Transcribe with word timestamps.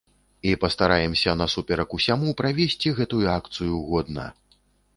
І 0.51 0.53
пастараемся 0.61 1.35
насуперак 1.41 1.93
усяму 1.99 2.33
правесці 2.41 2.95
гэтую 3.03 3.25
акцыю 3.37 3.75
годна. 3.95 4.25